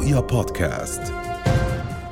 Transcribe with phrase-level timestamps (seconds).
[0.00, 1.12] رؤيا بودكاست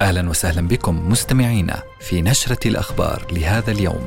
[0.00, 4.04] أهلا وسهلا بكم مستمعينا في نشرة الأخبار لهذا اليوم.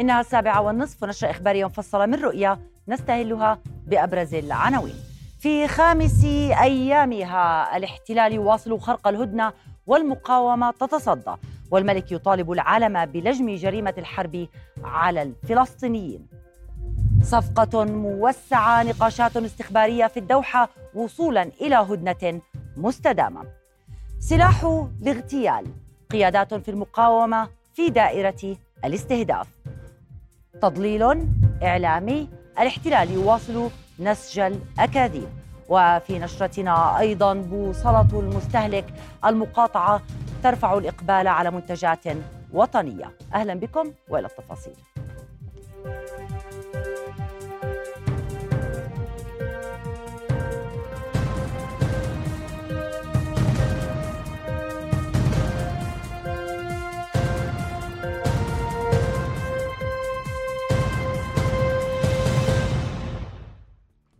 [0.00, 2.58] إنها السابعة والنصف نشره اخباريه مفصله من رؤيا
[2.88, 4.94] نستهلها بأبرز العناوين.
[5.40, 6.24] في خامس
[6.60, 9.52] أيامها الاحتلال يواصل خرق الهدنة
[9.86, 11.34] والمقاومة تتصدى
[11.70, 14.48] والملك يطالب العالم بلجم جريمة الحرب
[14.84, 16.43] على الفلسطينيين.
[17.24, 22.40] صفقة موسعة نقاشات استخبارية في الدوحة وصولا إلى هدنة
[22.76, 23.42] مستدامة.
[24.20, 24.64] سلاح
[25.02, 25.66] الاغتيال
[26.10, 29.46] قيادات في المقاومة في دائرة الاستهداف.
[30.62, 31.28] تضليل
[31.62, 33.70] إعلامي الاحتلال يواصل
[34.00, 35.28] نسج الأكاذيب
[35.68, 38.84] وفي نشرتنا أيضا بوصلة المستهلك
[39.24, 40.02] المقاطعة
[40.42, 42.04] ترفع الإقبال على منتجات
[42.52, 44.74] وطنية أهلا بكم وإلى التفاصيل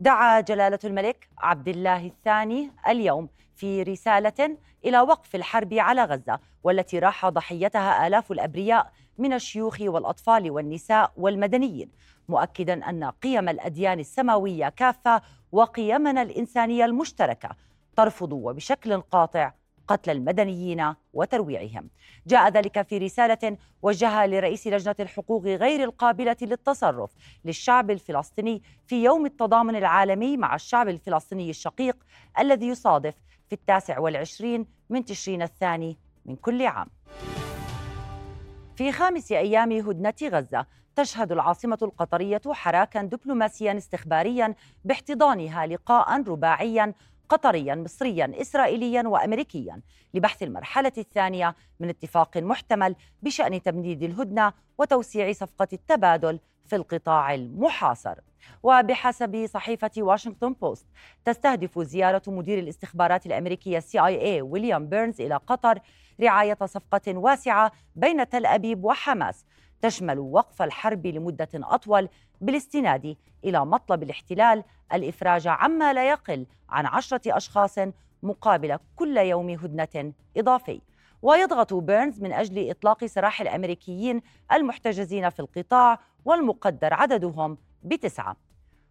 [0.04, 6.98] دعا جلالة الملك عبد الله الثاني اليوم في رسالة إلى وقف الحرب على غزة والتي
[6.98, 11.90] راح ضحيتها آلاف الأبرياء من الشيوخ والأطفال والنساء والمدنيين
[12.28, 17.48] مؤكدا أن قيم الأديان السماوية كافة وقيمنا الإنسانية المشتركة
[17.96, 19.52] ترفض وبشكل قاطع
[19.88, 21.90] قتل المدنيين وترويعهم.
[22.26, 27.10] جاء ذلك في رسالة وجهها لرئيس لجنة الحقوق غير القابلة للتصرف
[27.44, 31.96] للشعب الفلسطيني في يوم التضامن العالمي مع الشعب الفلسطيني الشقيق
[32.38, 33.14] الذي يصادف
[33.48, 36.88] في التاسع والعشرين من تشرين الثاني من كل عام.
[38.76, 44.54] في خامس أيام هدنة غزة تشهد العاصمة القطرية حراكا دبلوماسيا استخباريا
[44.84, 46.94] باحتضانها لقاء رباعيا
[47.28, 49.80] قطريا مصريا اسرائيليا وامريكيا
[50.14, 58.14] لبحث المرحلة الثانية من اتفاق محتمل بشأن تمديد الهدنة وتوسيع صفقة التبادل في القطاع المحاصر.
[58.62, 60.86] وبحسب صحيفة واشنطن بوست
[61.24, 65.78] تستهدف زيارة مدير الاستخبارات الأمريكية CIA ويليام بيرنز إلى قطر
[66.20, 69.44] رعاية صفقة واسعة بين تل أبيب وحماس
[69.84, 72.08] تشمل وقف الحرب لمدة أطول
[72.40, 77.78] بالاستناد إلى مطلب الاحتلال الإفراج عما لا يقل عن عشرة أشخاص
[78.22, 80.80] مقابل كل يوم هدنة إضافي.
[81.22, 84.22] ويضغط بيرنز من أجل إطلاق سراح الأمريكيين
[84.52, 88.36] المحتجزين في القطاع والمقدر عددهم بتسعة.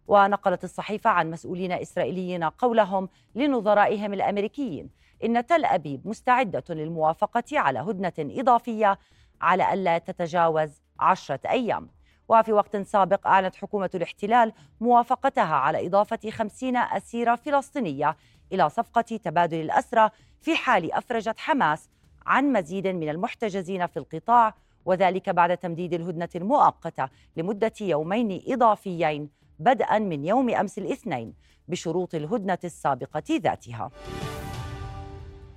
[0.06, 4.90] ونقلت الصحيفة عن مسؤولين إسرائيليين قولهم لنظرائهم الأمريكيين
[5.24, 8.98] إن تل أبيب مستعدة للموافقة على هدنة إضافية
[9.40, 11.88] على ألا تتجاوز عشرة أيام.
[12.28, 18.16] وفي وقت سابق أعلنت حكومة الاحتلال موافقتها على إضافة خمسين أسيرة فلسطينية
[18.52, 21.88] إلى صفقة تبادل الأسرى في حال أفرجت حماس
[22.26, 29.98] عن مزيد من المحتجزين في القطاع وذلك بعد تمديد الهدنة المؤقتة لمدة يومين إضافيين بدءا
[29.98, 31.34] من يوم أمس الاثنين
[31.68, 33.90] بشروط الهدنة السابقة ذاتها.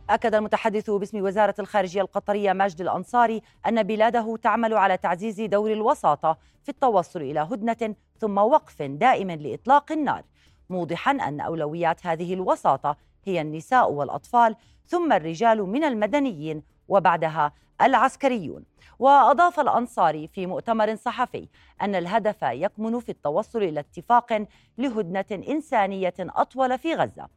[0.10, 6.38] أكد المتحدث باسم وزارة الخارجية القطرية ماجد الأنصاري أن بلاده تعمل على تعزيز دور الوساطة
[6.64, 10.24] في التوصل إلى هدنة ثم وقف دائم لإطلاق النار
[10.70, 14.56] موضحا أن أولويات هذه الوساطة هي النساء والأطفال
[14.88, 18.64] ثم الرجال من المدنيين وبعدها العسكريون.
[19.00, 21.48] وأضاف الأنصاري في مؤتمر صحفي
[21.82, 24.46] أن الهدف يكمن في التوصل إلى اتفاق
[24.78, 27.28] لهدنة إنسانية أطول في غزة.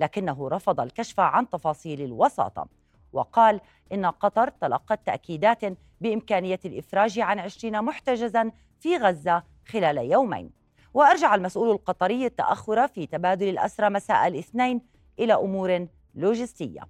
[0.00, 2.66] لكنه رفض الكشف عن تفاصيل الوساطة
[3.12, 3.60] وقال
[3.92, 5.60] إن قطر تلقت تأكيدات
[6.00, 8.50] بإمكانية الإفراج عن عشرين محتجزا
[8.80, 10.50] في غزة خلال يومين.
[10.94, 14.80] وأرجع المسؤول القطري التأخر في تبادل الأسرى مساء الاثنين
[15.18, 16.80] إلى أمور لوجستية.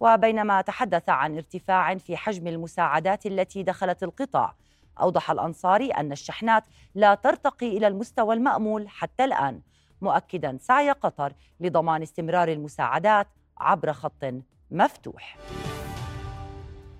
[0.00, 4.54] وبينما تحدث عن ارتفاع في حجم المساعدات التي دخلت القطاع
[5.00, 9.60] أوضح الأنصاري أن الشحنات لا ترتقي إلى المستوى المأمول حتى الآن
[10.00, 13.26] مؤكدا سعي قطر لضمان استمرار المساعدات
[13.58, 14.24] عبر خط
[14.70, 15.36] مفتوح.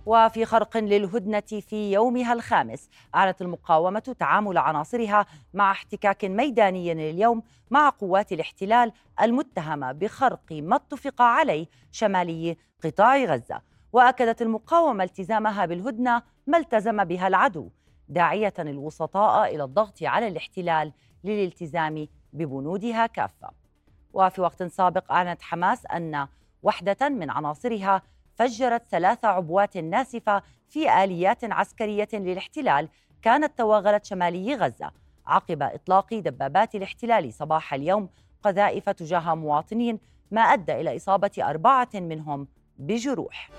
[0.07, 7.89] وفي خرق للهدنة في يومها الخامس أعلنت المقاومة تعامل عناصرها مع احتكاك ميداني اليوم مع
[7.89, 8.93] قوات الاحتلال
[9.23, 13.61] المتهمة بخرق ما اتفق عليه شمالي قطاع غزة.
[13.93, 17.69] وأكدت المقاومة التزامها بالهدنة ما التزم بها العدو
[18.09, 20.93] داعية الوسطاء إلى الضغط على الاحتلال
[21.25, 23.51] للالتزام ببنودها كافة.
[24.13, 26.29] وفي وقت سابق أعلنت حماس أن
[26.63, 28.03] وحدة من عناصرها
[28.35, 32.89] فجرت ثلاث عبوات ناسفة في آليات عسكرية للاحتلال
[33.23, 34.91] كانت توغلت شمالي غزة.
[35.27, 38.09] عقب إطلاق دبابات الاحتلال صباح اليوم
[38.43, 39.99] قذائف تجاه مواطنين
[40.31, 42.49] ما أدى إلى إصابة أربعة منهم
[42.79, 43.51] بجروح.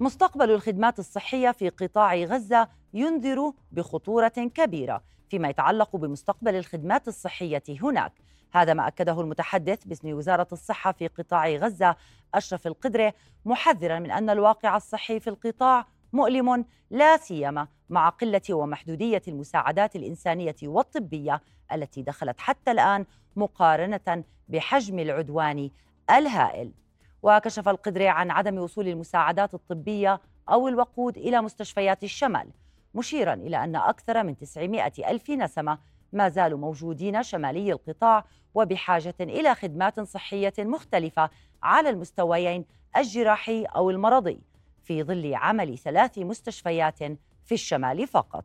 [0.00, 5.02] مستقبل الخدمات الصحية في قطاع غزة ينذر بخطورة كبيرة.
[5.32, 8.12] فيما يتعلق بمستقبل الخدمات الصحية هناك.
[8.52, 11.96] هذا ما أكده المتحدث باسم وزارة الصحة في قطاع غزة
[12.34, 13.14] أشرف القدرة
[13.44, 20.56] محذرا من أن الواقع الصحي في القطاع مؤلم لا سيما مع قلة ومحدودية المساعدات الإنسانية
[20.62, 21.42] والطبية
[21.72, 23.06] التي دخلت حتى الآن
[23.36, 25.70] مقارنة بحجم العدوان
[26.10, 26.72] الهائل.
[27.22, 32.48] وكشف القدري عن عدم وصول المساعدات الطبية أو الوقود إلى مستشفيات الشمال.
[32.94, 35.78] مشيرا إلى أن أكثر من 900 ألف نسمة
[36.12, 38.24] ما زالوا موجودين شمالي القطاع
[38.54, 41.30] وبحاجة إلى خدمات صحية مختلفة
[41.62, 42.64] على المستويين
[42.96, 44.40] الجراحي أو المرضي
[44.82, 46.98] في ظل عمل ثلاث مستشفيات
[47.44, 48.44] في الشمال فقط.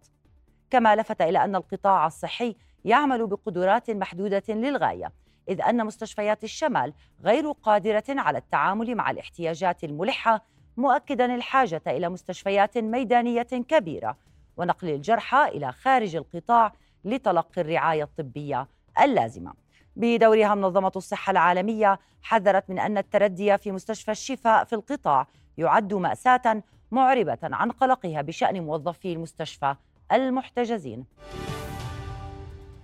[0.69, 2.55] كما لفت إلى أن القطاع الصحي
[2.85, 5.11] يعمل بقدرات محدودة للغاية
[5.49, 6.93] إذ أن مستشفيات الشمال
[7.23, 10.45] غير قادرة على التعامل مع الاحتياجات الملحة
[10.77, 14.17] مؤكدا الحاجة إلى مستشفيات ميدانية كبيرة
[14.57, 16.73] ونقل الجرحى إلى خارج القطاع
[17.05, 18.67] لتلقي الرعاية الطبية
[19.01, 19.53] اللازمة.
[19.95, 25.27] بدورها منظمة الصحة العالمية حذرت من أن التردي في مستشفى الشفاء في القطاع
[25.57, 29.75] يعد مأساة معربة عن قلقها بشأن موظفي المستشفى
[30.11, 31.05] المحتجزين.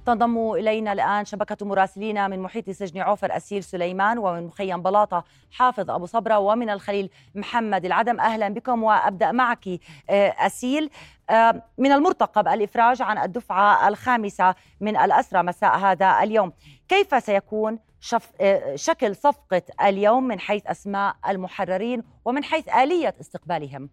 [0.05, 5.91] تنضم إلينا الآن شبكة مراسلين من محيط سجن عوفر أسيل سليمان ومن مخيم بلاطة حافظ
[5.91, 8.19] أبو صبرة ومن الخليل محمد العدم.
[8.19, 9.67] أهلا بكم وأبدأ معك
[10.09, 10.89] آه، أسيل.
[11.29, 16.53] آه، من المرتقب الإفراج عن الدفعة الخامسة من الأسرى مساء هذا اليوم.
[16.87, 18.31] كيف سيكون شف...
[18.41, 23.89] آه، شكل صفقة اليوم من حيث أسماء المحررين ومن حيث آلية استقبالهم؟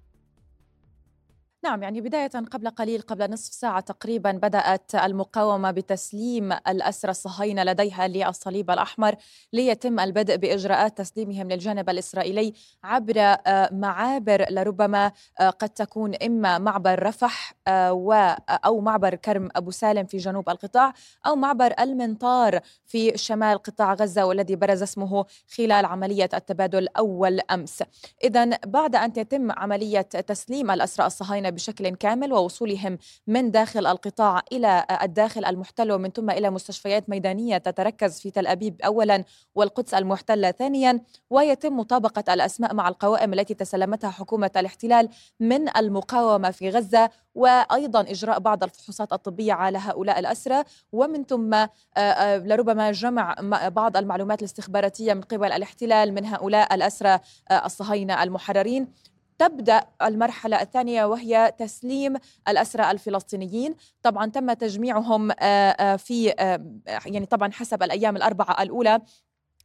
[1.64, 8.08] نعم يعني بداية قبل قليل قبل نصف ساعة تقريبا بدأت المقاومة بتسليم الأسرى الصهاينة لديها
[8.08, 9.14] للصليب الأحمر
[9.52, 12.52] ليتم البدء بإجراءات تسليمهم للجانب الإسرائيلي
[12.84, 19.70] عبر آه، معابر لربما آه، قد تكون إما معبر رفح آه، أو معبر كرم أبو
[19.70, 20.92] سالم في جنوب القطاع
[21.26, 25.24] أو معبر المنطار في شمال قطاع غزة والذي برز اسمه
[25.56, 27.82] خلال عملية التبادل أول أمس.
[28.24, 34.86] إذا بعد أن تتم عملية تسليم الأسرى الصهاينة بشكل كامل ووصولهم من داخل القطاع إلى
[35.02, 39.24] الداخل المحتل ومن ثم إلى مستشفيات ميدانية تتركز في تل أبيب أولا
[39.54, 41.00] والقدس المحتلة ثانيا
[41.30, 45.08] ويتم مطابقة الأسماء مع القوائم التي تسلمتها حكومة الاحتلال
[45.40, 50.64] من المقاومة في غزة وأيضا إجراء بعض الفحوصات الطبية على هؤلاء الأسرى.
[50.92, 53.34] ومن ثم آه، آه، لربما جمع
[53.68, 57.18] بعض المعلومات الاستخباراتية من قبل الاحتلال من هؤلاء الأسرى
[57.50, 58.88] آه، الصهاينة المحررين.
[59.40, 62.16] تبدأ المرحلة الثانية وهي تسليم
[62.48, 63.74] الأسرى الفلسطينيين.
[64.02, 65.30] طبعا تم تجميعهم
[65.96, 66.34] في
[67.06, 69.00] يعني طبعا حسب الأيام الأربعة الأولى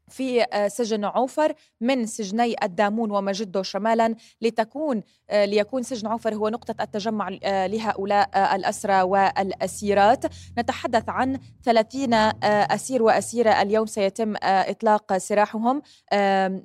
[0.10, 6.50] في آه، سجن عوفر من سجني الدامون ومجدو شمالا لتكون آه، ليكون سجن عوفر هو
[6.50, 10.26] نقطة التجمع آه، لهؤلاء الأسرى والأسيرات.
[10.58, 12.14] نتحدث عن 30
[12.44, 15.82] أسير وأسيرة اليوم سيتم إطلاق سراحهم.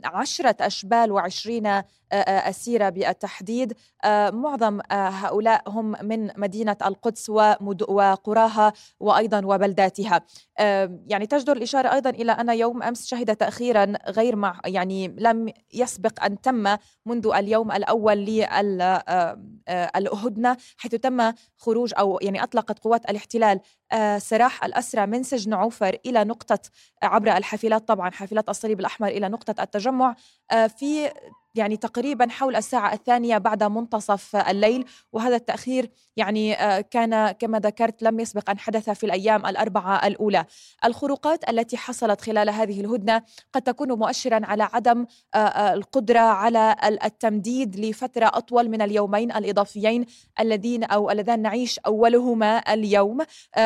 [0.04, 3.72] عشرة أشبال وعشرين أسيرة بالتحديد.
[4.32, 7.30] معظم هؤلاء هم من مدينة القدس
[7.88, 10.20] وقراها وأيضا وبلداتها.
[11.06, 16.24] يعني تجدر الإشارة أيضا إلى أن يوم أمس شهد تأخيرا غير مع يعني لم يسبق
[16.24, 16.76] أن تم
[17.06, 18.16] منذ اليوم الأول
[19.68, 23.60] للهدنة حيث تم خروج أو يعني أطلقت قوات الاحتلال.
[24.18, 26.58] سراح الأسرى من سجن عوفر إلى نقطة
[27.02, 30.16] عبر الحافلات طبعا حافلات الصليب الأحمر إلى نقطة التجمع.
[30.50, 31.10] في
[31.54, 38.02] يعني تقريبا حول الساعة الثانية بعد منتصف الليل وهذا التأخير يعني آه، كان كما ذكرت
[38.02, 40.44] لم يسبق أن حدث في الأيام الأربعة الأولى.
[40.84, 46.76] الخروقات التي حصلت خلال هذه الهدنة قد تكون مؤشرا على عدم آه، آه، القدرة على
[47.04, 50.06] التمديد لفترة أطول من اليومين الإضافيين
[50.40, 53.18] الذين أو اللذان نعيش أولهما اليوم.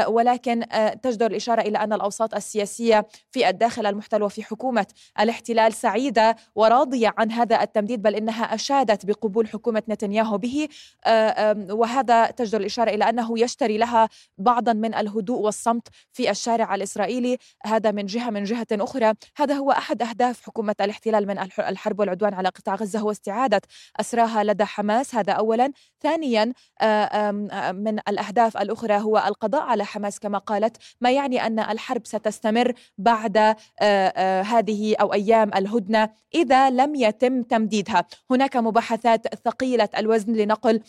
[0.06, 0.64] ولكن
[1.02, 4.86] تجدر الإشارة إلى أن الأوساط السياسية في الداخل المحتل وفي حكومة
[5.20, 10.68] الاحتلال سعيدة وراضية عن هذا التمديد بل إنها أشادت بقبول حكومة نتنياهو به.
[11.04, 17.38] آه، وهذا تجدر الإشارة إلى أنه يشتري لها بعضا من الهدوء والصمت في الشارع الإسرائيلي.
[17.66, 19.12] هذا من جهة من جهة أخرى.
[19.36, 23.60] هذا هو أحد أهداف حكومة الاحتلال من الحرب والعدوان على قطاع غزة هو استعادة
[24.00, 25.14] أسراها لدى حماس.
[25.14, 25.72] هذا أولا.
[26.00, 27.30] ثانيا آه،
[27.72, 30.76] من الأهداف الأخرى هو القضاء على حماس كما قالت.
[31.00, 38.06] ما يعني أن الحرب ستستمر بعد آه، هذه أو أيام الهدنة؟ إذا لم يتم تمديدها.
[38.30, 40.80] هناك مباحثات ثقيلة الوزن لنقل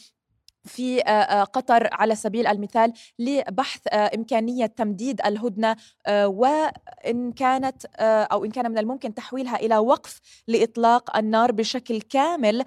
[0.66, 1.00] في
[1.54, 5.76] قطر على سبيل المثال لبحث إمكانية تمديد الهدنة
[6.10, 12.64] وإن كانت أو إن كان من الممكن تحويلها إلى وقف لإطلاق النار بشكل كامل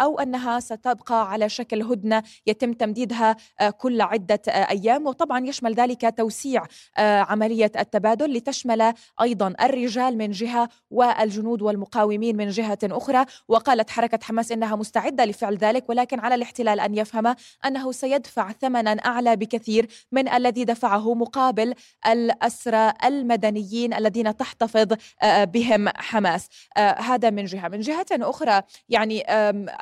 [0.00, 3.36] أو أنها ستبقى على شكل هدنة يتم تمديدها
[3.78, 5.06] كل عدة أيام.
[5.06, 6.62] وطبعا يشمل ذلك توسيع
[6.98, 8.92] عملية التبادل لتشمل
[9.22, 13.24] أيضا الرجال من جهة والجنود والمقاومين من جهة أخرى.
[13.48, 18.52] وقالت حركة حماس إنها مستعدة لفعل ذلك ولكن على الاحتلال أن يفهم يفهم أنه سيدفع
[18.52, 21.74] ثمنا أعلى بكثير من الذي دفعه مقابل
[22.06, 24.92] الأسرى المدنيين الذين تحتفظ
[25.22, 26.48] آه، بهم حماس.
[26.76, 27.68] آه، هذا من جهة.
[27.68, 29.24] من جهة أخرى يعني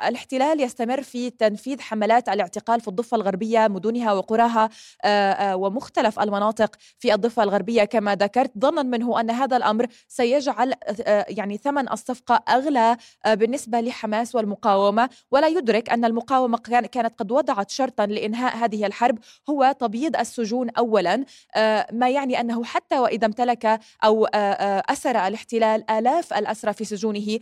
[0.07, 4.69] الاحتلال يستمر في تنفيذ حملات الاعتقال في الضفة الغربية مدنها وقراها
[5.03, 7.83] آه، ومختلف المناطق في الضفة الغربية.
[7.83, 10.73] كما ذكرت ظنا منه أن هذا الأمر سيجعل
[11.29, 15.09] يعني ثمن الصفقة أغلى بالنسبة لحماس والمقاومة.
[15.31, 16.57] ولا يدرك أن المقاومة
[16.91, 19.17] كانت قد قد وضعت شرطا لإنهاء هذه الحرب
[19.49, 21.25] هو تبييض السجون أولا.
[21.55, 26.85] آه، ما يعني أنه حتى وإذا امتلك أو آه، آه، أسر الاحتلال آلاف الأسرى في
[26.85, 27.39] سجونه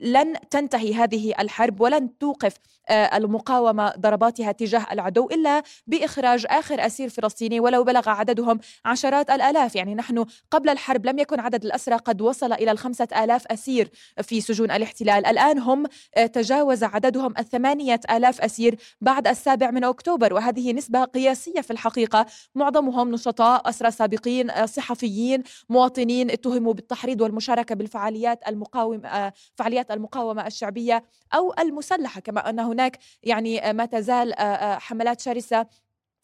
[0.00, 2.54] لن تنتهي هذه الحرب ولن توقف
[2.90, 9.76] المقاومة ضرباتها تجاه العدو إلا بإخراج آخر أسير فلسطيني ولو بلغ عددهم عشرات الآلاف.
[9.76, 13.90] يعني نحن قبل الحرب لم يكن عدد الأسرى قد وصل إلى الخمسة آلاف أسير
[14.22, 15.26] في سجون الاحتلال.
[15.26, 15.84] الآن هم
[16.16, 22.26] آه، تجاوز عددهم الثمانية آلاف أسير بعد السابع من أكتوبر وهذه نسبة قياسية في الحقيقة.
[22.54, 29.02] معظمهم نشطاء أسرى سابقين آه، صحفيين مواطنين اتهموا بالتحريض والمشاركة بالفعاليات المقاوم
[29.54, 34.34] فعاليات المقاومة الشعبية أو المسلحة كما أن هناك يعني ما تزال
[34.80, 35.66] حملات شرسة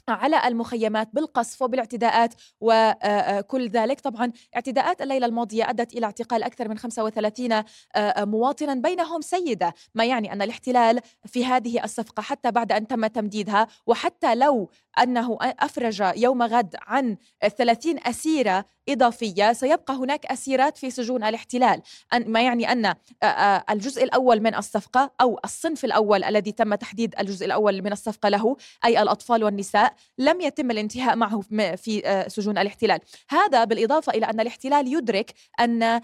[0.08, 4.00] على المخيمات بالقصف وبالاعتداءات وكل ذلك.
[4.00, 7.62] طبعا اعتداءات الليلة الماضية أدت إلى اعتقال أكثر من 35
[8.18, 13.66] مواطنا بينهم سيدة ما يعني أن الاحتلال في هذه الصفقة حتى بعد أن تم تمديدها
[13.86, 14.70] وحتى لو
[15.02, 17.16] أنه أفرج يوم غد عن
[17.58, 21.82] 30 أسيرة إضافية سيبقى هناك أسيرات في سجون الاحتلال.
[22.26, 22.94] ما يعني أن
[23.70, 28.56] الجزء الأول من الصفقة أو الصنف الأول الذي تم تحديد الجزء الأول من الصفقة له
[28.84, 31.40] أي الأطفال والنساء لم يتم الانتهاء معه
[31.76, 33.00] في سجون الاحتلال.
[33.30, 36.00] هذا بالإضافة إلى أن الاحتلال يدرك أن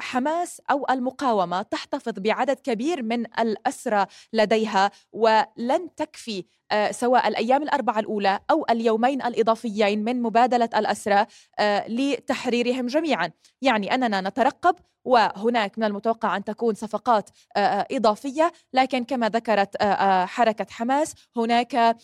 [0.00, 6.44] حماس أو المقاومة تحتفظ بعدد كبير من الأسرى لديها ولن تكفي
[6.90, 11.26] سواء الأيام الأربعة الأولى أو اليومين الإضافيين من مبادلة الأسرى
[12.20, 13.30] لتحريرهم جميعا.
[13.62, 18.52] يعني أننا نترقب وهناك من المتوقع أن تكون صفقات إضافية.
[18.72, 19.82] لكن كما ذكرت
[20.26, 21.96] حركة حماس هناك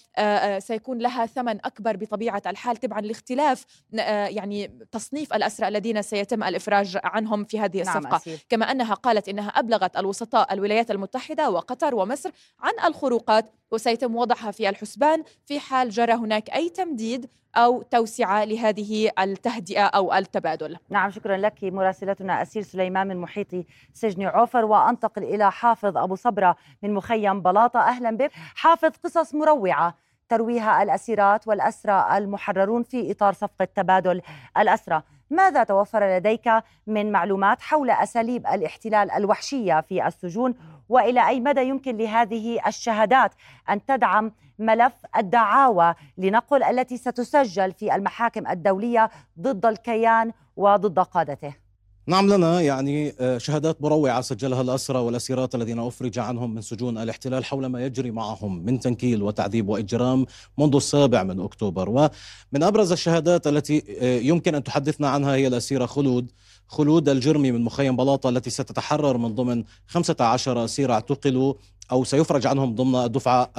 [0.59, 2.77] سيكون لها ثمن أكبر بطبيعة الحال.
[2.77, 8.21] تبعا لاختلاف يعني تصنيف الأسرى الذين سيتم الإفراج عنهم في هذه نعم، الصفقة.
[8.31, 14.51] نعم كما أنها قالت إنها أبلغت الوسطاء الولايات المتحدة وقطر ومصر عن الخروقات وسيتم وضعها
[14.51, 15.23] في الحسبان.
[15.47, 20.77] في حال جرى هناك أي تمديد أو توسعة لهذه التهدئة أو التبادل.
[20.91, 21.65] نعم شكرا لك.
[21.65, 22.86] مراسلتنا أسير سليمان.
[22.91, 27.81] من محيط سجن عوفر وأنتقل إلى حافظ أبو صبرة من مخيم بلاطة.
[27.81, 28.31] أهلا بك.
[28.55, 29.95] حافظ قصص مروعة.
[30.29, 34.23] ترويها الأسيرات والأسرى المحررون في إطار صفقة تبادل
[34.59, 35.03] الأسرى.
[35.31, 36.51] ماذا توفر لديك
[36.87, 40.55] من معلومات حول أساليب الاحتلال الوحشية في السجون؟
[40.89, 43.35] وإلى أي مدى يمكن لهذه الشهادات
[43.71, 51.66] أن تدعم ملف الدعاوى لنقل التي ستسجل في المحاكم الدولية ضد الكيان وضد قادته؟
[52.09, 57.45] نعم لنا يعني آه، شهادات مروعة سجلها الأسرى والأسيرات الذين أفرج عنهم من سجون الاحتلال
[57.45, 60.27] حول ما يجري معهم من تنكيل وتعذيب وإجرام
[60.59, 61.89] منذ السابع من أكتوبر.
[61.89, 66.33] ومن أبرز الشهادات التي آه، يمكن أن تحدثنا عنها هي الأسيرة خلود.
[66.69, 71.55] خلود الجرمي من مخيم بلاطة التي ستتحرر من ضمن 15 أسير اعتقلوا
[71.93, 73.51] أو سيفرج عنهم ضمن الدفعة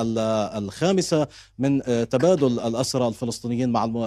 [0.57, 1.27] الخامسة
[1.59, 3.97] من آه، تبادل الأسرى الفلسطينيين مع الم...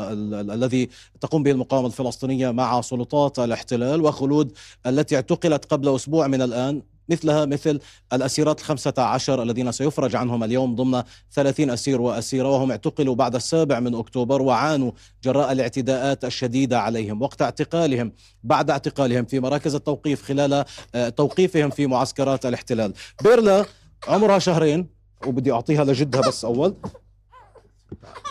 [0.51, 0.89] الذي
[1.21, 4.53] تقوم به المقاومة الفلسطينية مع سلطات الاحتلال وخلود
[4.87, 7.81] التي اعتقلت قبل أسبوع من الآن مثلها مثل
[8.13, 13.81] الأسيرات الخمسة عشر الذين سيفرج عنهم اليوم ضمن ثلاثين أسير وأسيرة وهم اعتقلوا بعد السابع
[13.81, 14.93] من أكتوبر وعانوا
[15.25, 18.13] جراء الاعتداءات الشديدة عليهم وقت اعتقالهم
[18.45, 22.93] بعد اعتقالهم في مراكز التوقيف خلال آه، توقيفهم في معسكرات الاحتلال.
[23.23, 23.65] بيرلا
[24.09, 24.89] عمرها شهرين
[25.27, 26.77] وبدي أعطيها لجدها بس أول.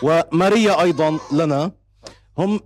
[0.02, 1.72] وماريا أيضا لنا.
[2.38, 2.60] هم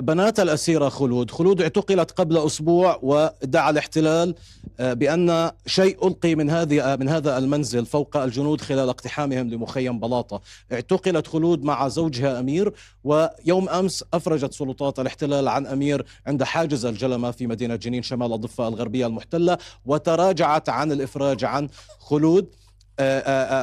[0.00, 1.30] بنات الأسيرة خلود.
[1.30, 4.34] خلود اعتقلت قبل أسبوع وادعى الاحتلال
[4.80, 10.40] آه، بأن شيء ألقي من هذه من هذا المنزل فوق الجنود خلال اقتحامهم لمخيم بلاطة.
[10.72, 12.72] اعتقلت خلود مع زوجها أمير
[13.04, 18.68] ويوم أمس أفرجت سلطات الاحتلال عن أمير عند حاجز الجلمة في مدينة جنين شمال الضفة
[18.68, 21.68] الغربية المحتلة وتراجعت عن الإفراج عن
[22.00, 22.44] خلود.
[22.44, 22.61] آه، آه، آه،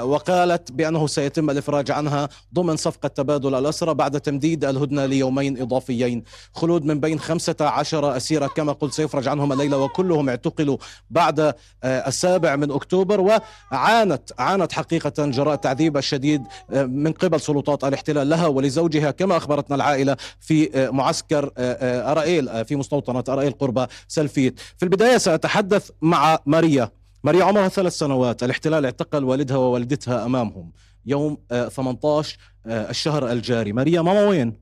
[0.04, 6.24] وقالت بأنه سيتم الإفراج عنها ضمن صفقة تبادل الأسرى بعد تمديد الهدنة ليومين إضافيين.
[6.54, 10.78] خلود من بين 15 أسيرة كما قلت سيفرج عنهم الليلة وكلهم اعتقلوا
[11.10, 13.42] بعد السابع من أكتوبر.
[13.72, 16.44] وعانت عانت حقيقة جراء التعذيب الشديد
[16.74, 23.52] من قبل سلطات الاحتلال لها ولزوجها كما أخبرتنا العائلة في معسكر أرائيل في مستوطنة أرائيل
[23.52, 24.60] قرب سلفيت.
[24.78, 26.99] في البداية سأتحدث مع ماريا.
[27.24, 28.44] ماريا عمرها ثلاث سنوات.
[28.44, 30.72] الاحتلال اعتقل والدها ووالدتها أمامهم.
[31.06, 31.38] يوم
[31.70, 33.74] 18 آه، آه، الشهر الجاري.
[33.74, 34.54] ماريا ماما وين؟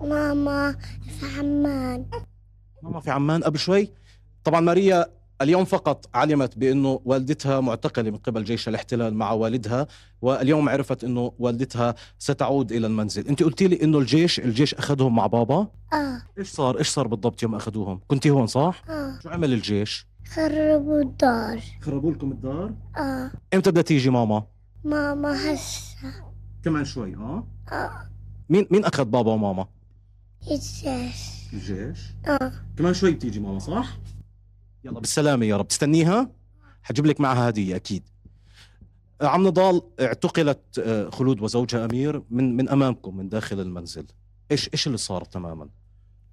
[0.00, 0.76] ماما
[1.20, 2.06] في عمان.
[2.82, 3.42] ماما في عمان.
[3.42, 3.90] قبل شوي؟
[4.44, 5.06] طبعا ماريا
[5.42, 9.86] اليوم فقط علمت بأنه والدتها معتقلة من قبل جيش الاحتلال مع والدها
[10.22, 13.28] واليوم عرفت أنه والدتها ستعود إلى المنزل.
[13.28, 16.22] أنت قلتي لي أنه الجيش الجيش أخذهم مع بابا؟ آه.
[16.38, 19.18] إيش صار؟ إيش صار بالضبط يوم أخذوهم؟ كنتي هون صح؟ آه.
[19.22, 21.60] شو عمل الجيش؟ خربوا الدار.
[21.80, 23.30] خربوا لكم الدار؟ آه.
[23.54, 24.46] إمتى بدها تيجي ماما؟
[24.84, 25.96] ماما هسه.
[26.64, 28.10] كمان شوي آه؟ آه.
[28.48, 29.66] مين مين أخذ بابا وماما؟
[30.50, 31.52] الجيش.
[31.52, 32.52] الجيش؟ آه.
[32.78, 33.98] كمان شوي بتيجي ماما صح؟
[34.84, 35.68] يلا بالسلامة يا رب.
[35.68, 36.30] تستنيها؟
[36.82, 38.02] حجيب لك معها هدية أكيد.
[39.22, 44.06] عم نضال اعتقلت آه، خلود وزوجها أمير من من أمامكم من داخل المنزل.
[44.50, 45.68] إيش إيش اللي صار تماما؟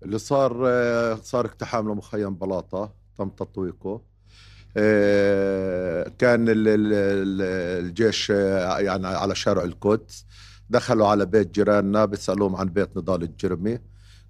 [0.04, 3.01] اللي صار آه، صار اقتحام لمخيم بلاطة.
[3.18, 4.02] تم تطويقه.
[4.78, 10.26] آه، كان الجيش آه، يعني على شارع القدس.
[10.70, 13.80] دخلوا على بيت جيراننا بيسألوهم عن بيت نضال الجرمي.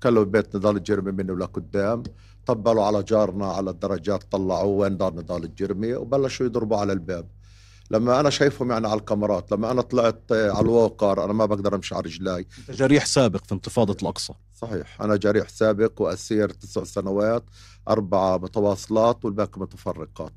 [0.02, 2.04] كانوا بيت نضال الجرمي منه لقدام
[2.46, 7.28] طبلوا على جارنا على الدرجات طلعوه وين دار نضال الجرمي وبلشوا يضربوا على الباب.
[7.92, 11.96] لما أنا شايفهم يعني على الكاميرات لما أنا طلعت على الووكر أنا ما بقدر أمشي
[11.96, 12.48] على رجلاي.
[12.70, 14.34] جريح سابق في انتفاضة الأقصى.
[14.58, 15.02] صحيح.
[15.02, 17.44] أنا جريح سابق وأسير تسع سنوات
[17.90, 20.34] اربعه متواصلات والباقي متفرقات.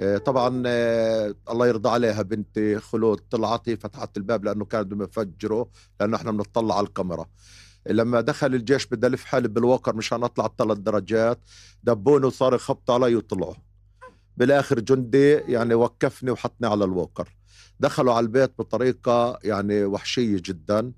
[0.00, 5.02] آه، طبعا آه، الله يرضى عليها بنتي خلود طلعت هي فتحت الباب لأنه كانوا بدهم
[5.02, 5.64] يفجروا
[6.00, 7.26] لأنه إحنا بنطلع على الكاميرا.
[7.86, 11.38] لما دخل الجيش بدي ألف حالي بالوكر مشان أطلع الثلاث درجات
[11.82, 13.54] دبوني وصار يخبط علي وطلعوا.
[14.36, 17.28] بالآخر جندي يعني وقفني وحطني على الوكر
[17.80, 20.92] دخلوا على البيت بطريقة يعني وحشية جدا.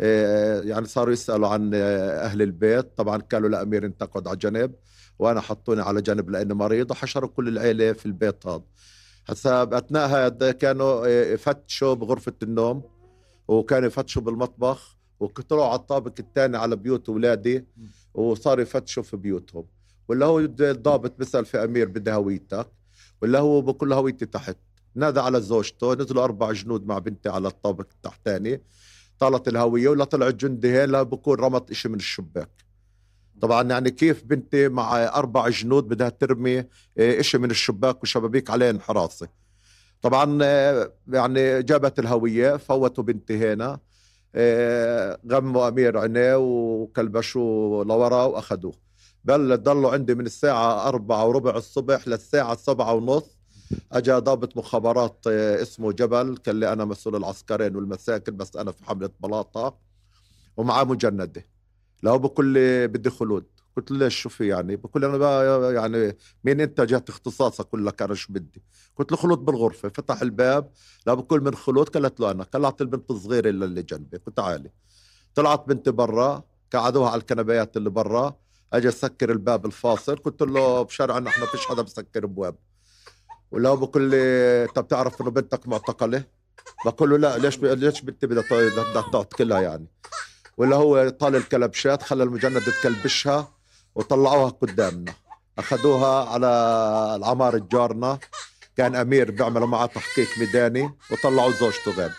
[0.00, 2.86] آه، يعني صاروا يسألوا عن أهل البيت.
[2.96, 4.74] طبعا قالوا لامير أنت اقعد على جنب.
[5.18, 8.62] وأنا حطوني على جنب لاني مريض وحشروا كل العيلة في البيت هذا.
[9.26, 12.82] هسا أثناء هذا كانوا آه، يفتشوا بغرفة النوم.
[13.48, 14.96] وكانوا يفتشوا بالمطبخ.
[15.20, 17.66] وطلعوا على الطابق الثاني على بيوت اولادي
[18.14, 19.64] وصاروا يفتشوا في بيوتهم.
[20.08, 22.66] ولا هو الضابط بيسأل في أمير بدي هويتك
[23.22, 24.56] ولا هو بكل هويتي تحت.
[24.94, 28.62] نادى على زوجته نزلوا أربع جنود مع بنتي على الطابق التحتاني
[29.18, 32.50] طالت الهوية ولا طلع الجندي هين لا بكون رمط إشي من الشباك.
[33.40, 36.66] طبعا يعني كيف بنتي مع أربع جنود بدها ترمي آه،
[36.98, 39.28] إشي من الشباك وشبابيك عليهم حراسه
[40.02, 43.78] طبعا آه، يعني جابت الهوية فوتوا بنتي هنا
[44.34, 48.85] آه، غموا أمير عينيه وكلبشوه لورا وأخذوه.
[49.26, 53.36] بل ضلوا عندي من الساعة أربعة وربع الصبح للساعة سبعة ونص.
[53.92, 59.10] اجى ضابط مخابرات اسمه جبل كان لي أنا مسؤول العسكرين والمساكن بس أنا في حملة
[59.20, 59.78] بلاطة
[60.56, 61.44] ومعاه مجندة.
[62.02, 63.44] لو بقول لي بدي خلود.
[63.76, 68.02] قلت له ليش؟ شو في يعني بقول أنا يعني مين أنت؟ جهه اختصاصك أقول لك
[68.02, 68.62] أنا شو بدي.
[68.96, 69.88] قلت له خلود بالغرفة.
[69.88, 70.70] فتح الباب
[71.06, 72.44] لا بقول من خلود قالت له أنا.
[72.44, 74.16] طلعت البنت الصغيرة اللي جنبي.
[74.16, 74.70] قلت تعالي
[75.34, 78.36] طلعت بنتي برا قعدوها على الكنبيات اللي برا.
[78.72, 80.16] اجى سكر الباب الفاصل.
[80.16, 82.56] قلت له بشرعنا إحنا فيش حدا بسكر ابواب
[83.50, 84.16] ولا هو بقول لي
[84.64, 86.24] انت بتعرف إنه بنتك معتقلة؟
[86.84, 89.86] بقول له لا ليش ليش بنتي بدها تعتقلها يعني؟
[90.56, 93.52] ولا هو طال الكلبشات خلى المجند تكلبشها
[93.94, 95.12] وطلعوها قدامنا.
[95.58, 96.46] أخذوها على
[97.16, 98.18] العمار جارنا
[98.76, 102.12] كان أمير بيعملوا معه تحقيق ميداني وطلعوا زوجته غير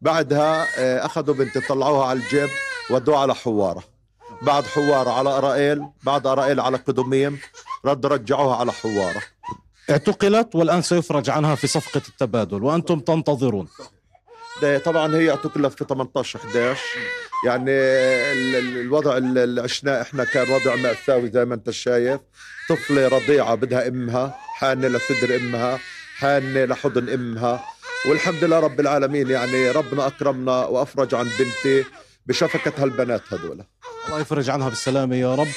[0.00, 2.48] بعدها آه، أخذوا بنتي طلعوها على الجيب
[2.90, 3.93] ودوها على حواره
[4.42, 7.40] بعد حواره على إرائيل بعد إرائيل على قدوميم.
[7.84, 9.22] رد رجعوها على حوارة.
[9.90, 13.68] اعتقلت والآن سيفرج عنها في صفقة التبادل وأنتم تنتظرون.
[14.84, 16.80] طبعا هي اعتقلت في 18 11
[17.46, 17.70] يعني
[18.80, 22.20] الوضع اللي عشناه إحنا كان وضع مأساوي زي ما أنت شايف.
[22.68, 25.78] طفلة رضيعة بدها أمها حانة لصدر أمها
[26.16, 27.64] حانة لحضن أمها.
[28.08, 31.84] والحمد لله رب العالمين يعني ربنا أكرمنا وأفرج عن بنتي
[32.26, 33.64] بشفقة هالبنات هذول
[34.06, 35.48] الله يفرج عنها بالسلامة يا رب.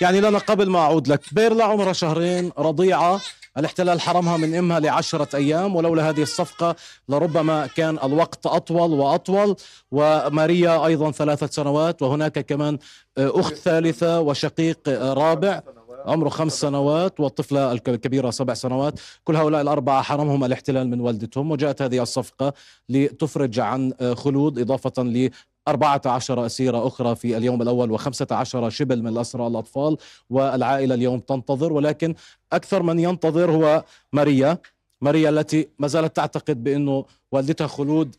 [0.00, 3.20] يعني لنا قبل ما أعود لك بيرلا عمرها شهرين رضيعة
[3.58, 6.76] الاحتلال حرمها من إمها لعشرة أيام ولولا هذه الصفقة
[7.08, 9.56] لربما كان الوقت أطول وأطول
[9.92, 12.78] وماريا أيضا ثلاثة سنوات وهناك كمان
[13.18, 15.60] أخت ثالثة وشقيق رابع.
[16.04, 19.00] عمره خمس سنوات والطفلة الكبيرة سبع سنوات.
[19.24, 22.52] كل هؤلاء الأربعة حرمهم الاحتلال من والدتهم وجاءت هذه الصفقة
[22.88, 25.30] لتفرج عن خلود إضافة ل
[25.68, 29.96] 14 أسيرة أخرى في اليوم الأول و15 شبل من الأسرى الأطفال
[30.30, 31.72] والعائلة اليوم تنتظر.
[31.72, 32.14] ولكن
[32.52, 34.58] أكثر من ينتظر هو ماريا.
[35.00, 38.16] ماريا التي ما زالت تعتقد بأنه والدتها خلود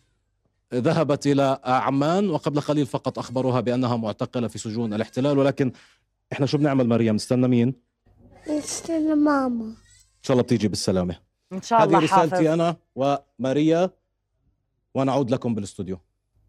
[0.74, 5.38] ذهبت إلى عمان وقبل قليل فقط أخبروها بأنها معتقلة في سجون الاحتلال.
[5.38, 5.72] ولكن
[6.34, 7.74] إحنا شو بنعمل ماريا نستنى مين؟
[8.50, 9.66] نستنى ماما.
[9.66, 11.20] إن شاء الله بتيجي بالسلامة.
[11.54, 12.48] إن شاء الله هذه رسالتي حافظ.
[12.48, 13.90] أنا وماريا
[14.96, 16.00] ونعود لكم بالأستوديو.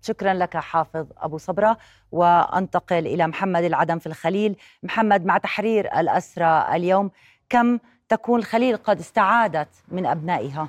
[0.03, 1.79] شكرا لك حافظ أبو صبرة
[2.13, 4.57] وأنتقل إلى محمد العدم في الخليل.
[4.83, 7.11] محمد مع تحرير الأسرى اليوم
[7.49, 10.69] كم تكون الخليل قد استعادت من أبنائها؟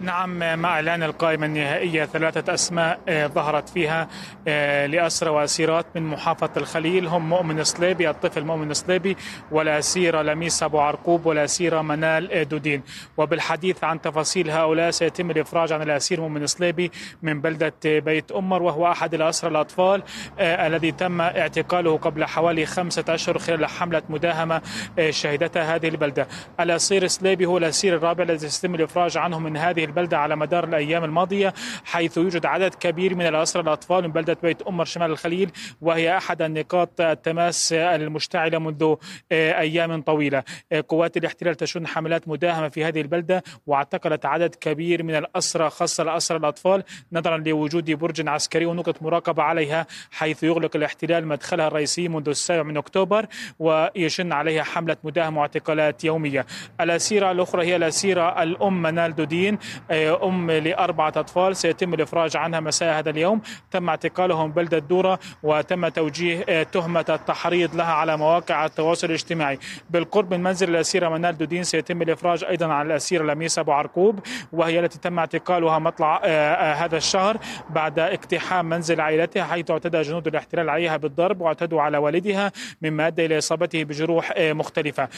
[0.00, 4.08] نعم مع إعلان القائمة النهائية ثلاثة أسماء آه، ظهرت فيها
[4.48, 7.06] آه، لأسرى وأسيرات من محافظة الخليل.
[7.06, 9.16] هم مؤمن صليبي الطفل مؤمن صليبي
[9.50, 12.82] والاسيره لميس أبو عرقوب والاسيره منال آه، دودين.
[13.16, 16.90] وبالحديث عن تفاصيل هؤلاء سيتم الإفراج عن الأسير مؤمن صليبي
[17.22, 20.02] من بلدة بيت أمر وهو أحد الأسرى الأطفال
[20.40, 24.62] الذي تم اعتقاله قبل حوالي خمسة أشهر خلال حملة مداهمة
[25.10, 26.28] شهدتها هذه البلدة.
[26.60, 31.04] الأسير صليبي هو الأسير الرابع الذي سيتم الإفراج عنه من هذه البلدة على مدار الأيام
[31.04, 36.16] الماضية حيث يوجد عدد كبير من الأسرى الأطفال من بلدة بيت أمر شمال الخليل وهي
[36.16, 38.94] أحد النقاط التماس المشتعلة منذ
[39.32, 40.42] أيام طويلة.
[40.88, 46.38] قوات الاحتلال تشن حملات مداهمة في هذه البلدة واعتقلت عدد كبير من الأسرى خاصة الأسرى
[46.38, 52.62] الأطفال نظرا لوجود برج عسكري ونقطة مراقبة عليها حيث يغلق الاحتلال مدخلها الرئيسي منذ السابع
[52.62, 53.26] من أكتوبر
[53.58, 56.46] ويشن عليها حملة مداهمة واعتقالات يومية.
[56.80, 59.58] الأسيرة الأخرى هي الأسيرة الأم منال دودين آه،
[59.90, 63.40] أم لأربعة أطفال سيتم الإفراج عنها مساء هذا اليوم.
[63.70, 69.58] تم اعتقالهم بلدة دورة وتم توجيه آه، تهمة التحريض لها على مواقع التواصل الاجتماعي.
[69.90, 74.20] بالقرب من منزل الأسيرة منال دودين سيتم الإفراج أيضا عن الأسيرة لميس أبو عرقوب
[74.52, 77.36] وهي التي تم اعتقالها مطلع آه، هذا الشهر
[77.70, 83.26] بعد اقتحام منزل عائلتها حيث اعتدى جنود الاحتلال عليها بالضرب واعتدوا على والدها مما أدى
[83.26, 85.08] إلى إصابته بجروح مختلفة.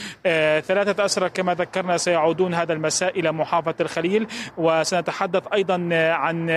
[0.61, 4.27] ثلاثة أسرى كما ذكرنا سيعودون هذا المساء إلى محافظة الخليل.
[4.57, 6.51] وسنتحدث أيضا عن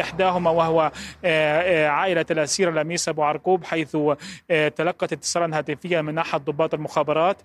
[0.00, 0.90] إحداهما وهو
[1.90, 3.96] عائلة الأسير لميس أبو عرقوب حيث
[4.76, 7.36] تلقت اتصالا هاتفيا من أحد ضباط المخابرات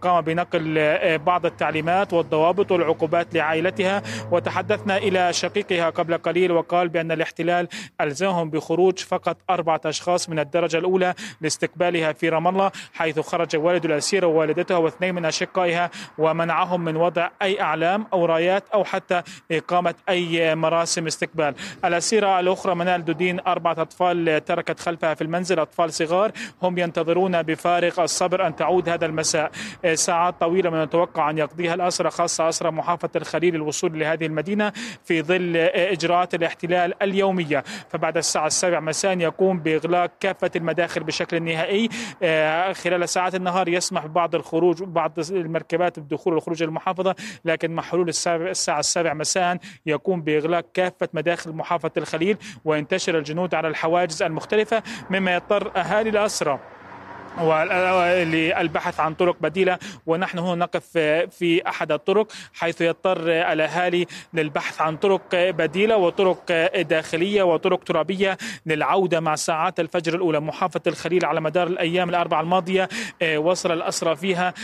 [0.00, 7.68] قام بنقل بعض التعليمات والضوابط والعقوبات لعائلتها وتحدثنا إلى شقيقها قبل قليل وقال بأن الاحتلال
[8.00, 13.84] ألزمهم بخروج فقط أربعة أشخاص من الدرجة الأولى لاستقبالها في رام الله حيث خرج والد
[13.84, 19.09] الاسيره ووالدتها واثنين من أشقائها ومنعهم من وضع أي أعلام أو رايات أو حتى
[19.50, 21.54] إقامة أي مراسم استقبال.
[21.84, 26.32] الأسيرة الأخرى منال دودين أربعة أطفال تركت خلفها في المنزل أطفال صغار.
[26.62, 29.50] هم ينتظرون بفارغ الصبر أن تعود هذا المساء.
[29.94, 34.72] ساعات طويلة من المتوقع أن يقضيها الأسرى خاصة أسرى محافظة الخليل الوصول لهذه المدينة
[35.04, 37.64] في ظل إجراءات الاحتلال اليومية.
[37.90, 41.88] فبعد الساعة السابعة مساء يقوم بإغلاق كافة المداخل بشكل نهائي.
[42.74, 48.80] خلال ساعات النهار يسمح ببعض الخروج بعض المركبات بالدخول والخروج المحافظة لكن مع حلول الساعة
[48.80, 55.72] السابعة مساء يقوم بإغلاق كافة مداخل محافظة الخليل وينتشر الجنود على الحواجز المختلفة مما يضطر
[55.76, 56.60] أهالي الأسرى
[57.38, 60.86] للبحث عن طرق بديلة ونحن هنا نقف
[61.38, 69.20] في أحد الطرق حيث يضطر الأهالي للبحث عن طرق بديلة وطرق داخلية وطرق ترابية للعودة
[69.20, 70.40] مع ساعات الفجر الأولى.
[70.40, 72.88] محافظة الخليل على مدار الأيام الأربعة الماضية
[73.36, 74.54] وصل الأسرى فيها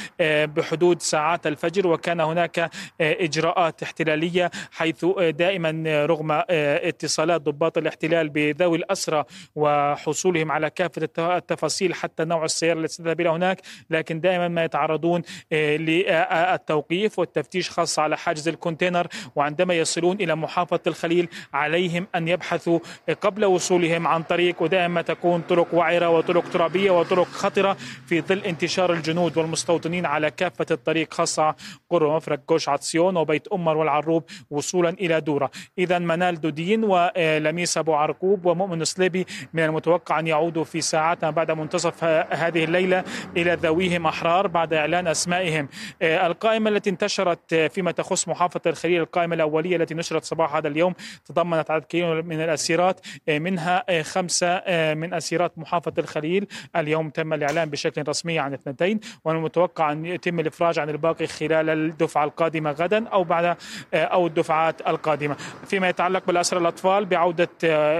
[0.46, 9.24] بحدود ساعات الفجر وكان هناك إجراءات احتلالية حيث دائما رغم اتصالات ضباط الاحتلال بذوي الأسرى
[9.56, 15.22] وحصولهم على كافة التفاصيل حتى نوع السيارة التي تذهب إلى هناك لكن دائما ما يتعرضون
[15.52, 22.78] آه، للتوقيف والتفتيش خاصة على حاجز الكونتينر وعندما يصلون إلى محافظة الخليل عليهم أن يبحثوا
[23.20, 28.92] قبل وصولهم عن طريق ودائما تكون طرق وعرة وطرق ترابية وطرق خطرة في ظل انتشار
[28.92, 31.54] الجنود والمستوطنين على كافة الطريق خاصة
[31.90, 35.50] قرب مفرق جوش عطسيون وبيت أمر والعروب وصولا إلى دورة.
[35.78, 41.50] إذا منال دودين ولميس أبو عرقوب ومؤمن سليبي من المتوقع أن يعودوا في ساعات بعد
[41.50, 42.04] منتصف
[42.46, 43.04] هذه الليلة
[43.36, 45.68] إلى ذويهم أحرار بعد إعلان أسمائهم.
[46.02, 50.94] آه، القائمة التي انتشرت فيما تخص محافظة الخليل القائمة الأولية التي نشرت صباح هذا اليوم
[51.24, 54.62] تضمنت عدد كبير من الأسيرات آه، منها آه، خمسة
[54.94, 56.46] من أسيرات محافظة الخليل.
[56.76, 62.24] اليوم تم الإعلان بشكل رسمي عن اثنتين والمتوقع أن يتم الإفراج عن الباقي خلال الدفعة
[62.24, 63.56] القادمة غدا أو بعد
[63.94, 65.36] أو الدفعات القادمة.
[65.66, 67.48] فيما يتعلق بالأسرى الأطفال بعودة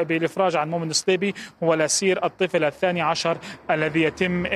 [0.02, 3.38] بالإفراج عن مؤمن الصليبي هو الأسير الطفل الثاني عشر
[3.70, 4.52] الذي يتم يتم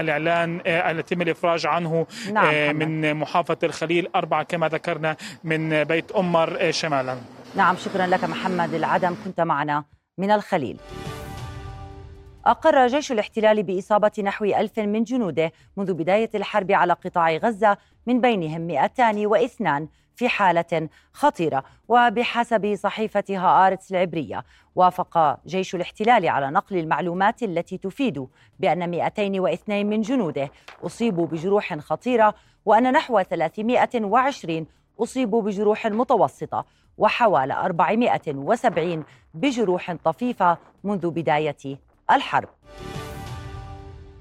[0.00, 0.60] الإعلان
[0.98, 7.16] يتم الإفراج عنه نعم من محافظة الخليل أربعة كما ذكرنا من بيت أمر شمالا.
[7.56, 9.84] نعم شكرا لك محمد العدم كنت معنا
[10.18, 10.76] من الخليل.
[12.46, 18.20] أقر جيش الاحتلال بإصابة نحو ألف من جنوده منذ بداية الحرب على قطاع غزة من
[18.20, 19.88] بينهم 202
[20.20, 21.64] في حالة خطيرة.
[21.88, 28.26] وبحسب صحيفة هآرتس العبرية وافق جيش الاحتلال على نقل المعلومات التي تفيد
[28.58, 30.50] بأن 202 من جنوده
[30.86, 34.66] أصيبوا بجروح خطيرة وأن نحو 320
[35.02, 36.64] أصيبوا بجروح متوسطة
[36.98, 39.04] وحوالي 470
[39.34, 41.78] بجروح طفيفة منذ بداية
[42.10, 42.48] الحرب.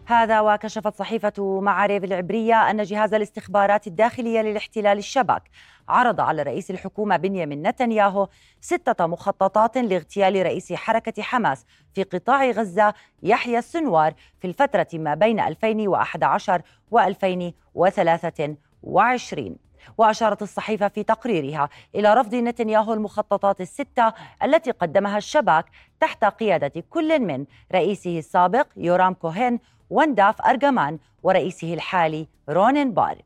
[0.09, 5.43] هذا وكشفت صحيفة معاريف العبرية أن جهاز الاستخبارات الداخلية للاحتلال الشباك
[5.89, 8.27] عرض على رئيس الحكومة بنيامين نتنياهو
[8.61, 12.93] ستة مخططات لاغتيال رئيس حركة حماس في قطاع غزة
[13.23, 19.57] يحيى السنوار في الفترة ما بين 2011 و 2023
[19.97, 25.65] وأشارت الصحيفة في تقريرها إلى رفض نتنياهو المخططات الستة التي قدمها الشباك
[25.99, 33.17] تحت قيادة كل من رئيسه السابق يورام كوهين وانداف أرجمان ورئيسه الحالي رونين بار.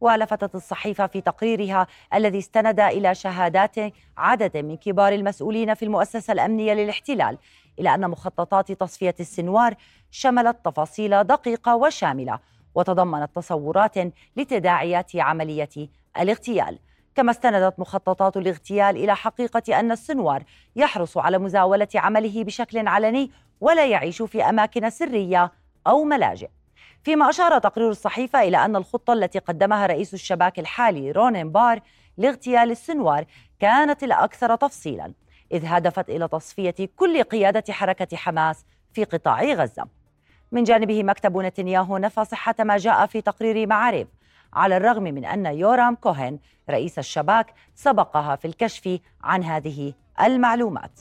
[0.00, 3.76] ولفتت الصحيفة في تقريرها الذي استند إلى شهادات
[4.16, 7.38] عدد من كبار المسؤولين في المؤسسة الأمنية للاحتلال
[7.78, 9.74] إلى أن مخططات تصفية السنوار
[10.10, 12.38] شملت تفاصيل دقيقة وشاملة
[12.74, 13.94] وتضمنت تصورات
[14.36, 15.88] لتداعيات عملية
[16.20, 16.78] الاغتيال.
[17.14, 20.42] كما استندت مخططات الاغتيال إلى حقيقة أن السنوار
[20.76, 23.30] يحرص على مزاولة عمله بشكل علني
[23.60, 25.52] ولا يعيش في أماكن سرية
[25.86, 26.48] أو ملاجئ.
[27.02, 31.80] فيما أشار تقرير الصحيفة إلى أن الخطة التي قدمها رئيس الشباك الحالي رونين بار
[32.16, 33.24] لاغتيال السنوار
[33.60, 35.12] كانت الأكثر تفصيلا
[35.52, 39.86] إذ هدفت إلى تصفية كل قيادة حركة حماس في قطاع غزة.
[40.52, 44.08] من جانبه مكتب نتنياهو نفى صحة ما جاء في تقرير معارف
[44.52, 46.38] على الرغم من أن يورام كوهن
[46.70, 51.00] رئيس الشباك سبقها في الكشف عن هذه المعلومات.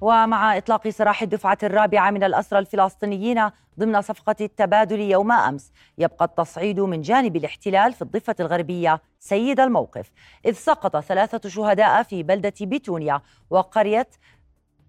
[0.00, 6.80] ومع إطلاق سراح الدفعة الرابعة من الأسرى الفلسطينيين ضمن صفقة التبادل يوم أمس يبقى التصعيد
[6.80, 10.10] من جانب الاحتلال في الضفة الغربية سيد الموقف.
[10.46, 14.08] إذ سقط ثلاثة شهداء في بلدة بيتونيا وقرية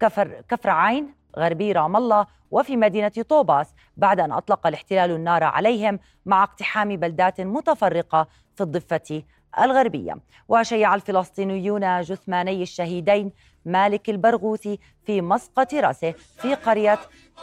[0.00, 5.98] كفر, كفر عين غربي رام الله وفي مدينة طوباس بعد أن أطلق الاحتلال النار عليهم
[6.26, 9.22] مع اقتحام بلدات متفرقة في الضفة
[9.60, 10.18] الغربية.
[10.48, 13.32] وشيع الفلسطينيون جثماني الشهيدين
[13.64, 16.98] مالك البرغوثي في مسقط رأسه في قرية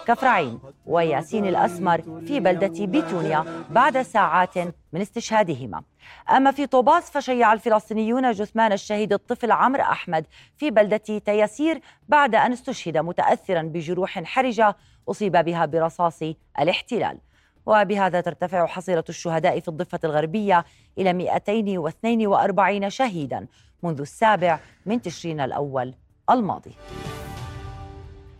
[0.07, 4.57] كفرعين وياسين الأسمر في بلدة بيتونيا بعد ساعات
[4.93, 5.83] من استشهادهما.
[6.29, 10.25] أما في طوباس فشيع الفلسطينيون جثمان الشهيد الطفل عمرو أحمد
[10.57, 14.75] في بلدة تياسير بعد أن استشهد متأثرا بجروح حرجة
[15.09, 16.19] أصيب بها برصاص
[16.59, 17.17] الاحتلال.
[17.65, 20.65] وبهذا ترتفع حصيلة الشهداء في الضفة الغربية
[20.97, 23.47] إلى 242 شهيدا
[23.83, 25.93] منذ السابع من تشرين الأول.
[26.29, 26.71] الماضي.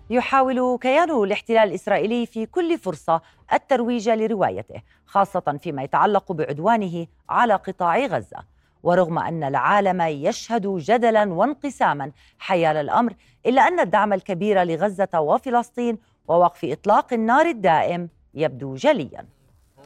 [0.10, 3.22] يحاول كيان الاحتلال الإسرائيلي في كل فرصة
[3.54, 8.58] الترويج لروايته خاصة فيما يتعلق بعدوانه على قطاع غزة.
[8.84, 13.14] ورغم أن العالم يشهد جدلا وانقساما حيال الأمر
[13.46, 15.98] إلا أن الدعم الكبير لغزة وفلسطين
[16.28, 19.26] ووقف إطلاق النار الدائم يبدو جليا.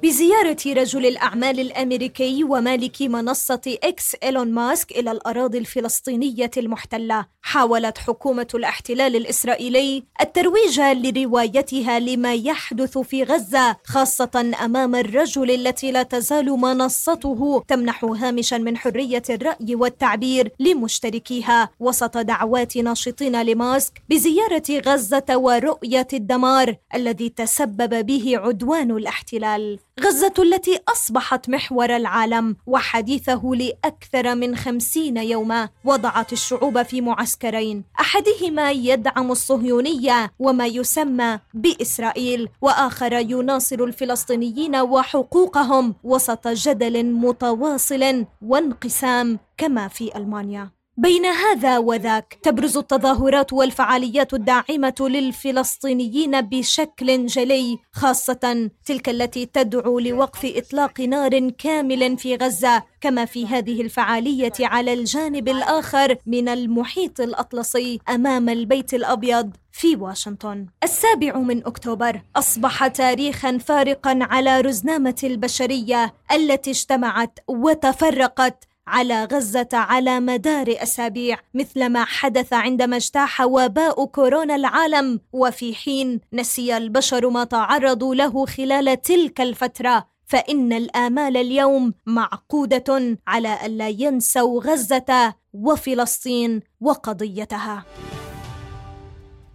[0.04, 7.26] بزيارة رجل الأعمال الأمريكي ومالك منصة إكس إيلون ماسك إلى الأراضي الفلسطينية المحتلة.
[7.42, 16.04] حاولت حكومة الاحتلال الإسرائيلي الترويج لروايتها لما يحدث في غزة خاصة أمام الرجل التي لا
[16.04, 21.70] تزال منصته تمنح هامشا من حرية الرأي والتعبير لمشتركيها.
[21.80, 29.80] وسط دعوات ناشطين لماسك بزيارة غزة ورؤية الدمار الذي تسبب به عدوان الاحتلال.
[30.00, 37.84] غزة التي أصبحت محور العالم وحديثه لأكثر من خمسين يوما وضعت الشعوب في معسكرين.
[38.00, 49.88] أحدهما يدعم الصهيونية وما يسمى بإسرائيل وآخر يناصر الفلسطينيين وحقوقهم وسط جدل متواصل وانقسام كما
[49.88, 50.81] في ألمانيا.
[50.98, 60.52] بين هذا وذاك تبرز التظاهرات والفعاليات الداعمة للفلسطينيين بشكل جلي خاصة تلك التي تدعو لوقف
[60.56, 68.00] إطلاق نار كامل في غزة كما في هذه الفعالية على الجانب الآخر من المحيط الأطلسي
[68.10, 70.66] أمام البيت الأبيض في واشنطن.
[70.84, 80.20] السابع من أكتوبر أصبح تاريخا فارقا على رزنامة البشرية التي اجتمعت وتفرقت على غزة على
[80.20, 87.44] مدار أسابيع مثل ما حدث عندما اجتاح وباء كورونا العالم وفي حين نسي البشر ما
[87.44, 90.12] تعرضوا له خلال تلك الفترة.
[90.26, 97.86] فإن الآمال اليوم معقودة على ألا ينسوا غزة وفلسطين وقضيتها.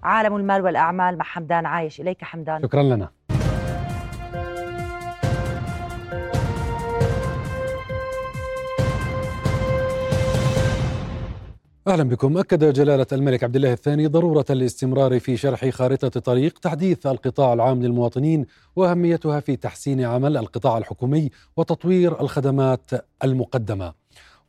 [0.03, 2.01] عالم المال والأعمال مع حمدان عايش.
[2.01, 2.63] إليك حمدان.
[2.63, 3.16] شكرا لنا.
[11.87, 12.39] أهلا بكم.
[12.39, 17.83] أكد جلالة الملك عبد الله الثاني ضرورة الاستمرار في شرح خارطة طريق تحديث القطاع العام
[17.83, 18.47] للمواطنين
[18.77, 22.91] وأهميتها في تحسين عمل القطاع الحكومي وتطوير الخدمات
[23.25, 23.93] المقدمة.